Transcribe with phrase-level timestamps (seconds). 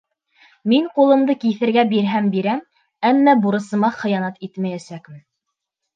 [0.71, 2.63] Мин ҡулымды киҫергә бирһәм бирәм...
[3.11, 5.25] әммә бурысыма хыянат итмәйәсәкмен...